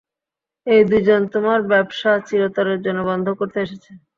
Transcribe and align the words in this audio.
এই 0.67 0.81
দুইজন 0.89 1.21
তোমার 1.33 1.59
ব্যবসা 1.71 2.11
চিরতরের 2.27 2.79
জন্য 2.85 2.99
বন্ধ 3.09 3.27
করতে 3.39 3.57
এসেছে। 3.65 3.91